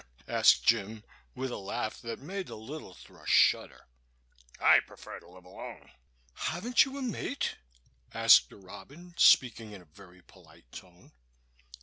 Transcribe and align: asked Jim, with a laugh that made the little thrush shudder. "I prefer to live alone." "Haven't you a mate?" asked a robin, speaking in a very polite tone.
asked 0.27 0.63
Jim, 0.65 1.03
with 1.35 1.51
a 1.51 1.57
laugh 1.57 2.01
that 2.01 2.17
made 2.17 2.47
the 2.47 2.55
little 2.57 2.95
thrush 2.95 3.29
shudder. 3.29 3.85
"I 4.59 4.79
prefer 4.79 5.19
to 5.19 5.29
live 5.29 5.45
alone." 5.45 5.91
"Haven't 6.33 6.85
you 6.85 6.97
a 6.97 7.03
mate?" 7.03 7.57
asked 8.11 8.51
a 8.51 8.57
robin, 8.57 9.13
speaking 9.19 9.73
in 9.73 9.81
a 9.83 9.95
very 9.95 10.23
polite 10.23 10.71
tone. 10.71 11.11